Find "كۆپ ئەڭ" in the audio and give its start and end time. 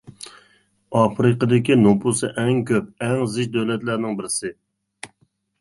2.71-3.21